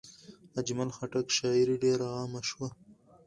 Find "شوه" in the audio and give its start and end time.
2.49-2.67